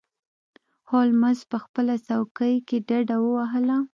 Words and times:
هولمز 0.89 1.39
په 1.51 1.57
خپله 1.63 1.93
څوکۍ 2.07 2.55
کې 2.67 2.77
ډډه 2.87 3.17
ووهله. 3.21 3.77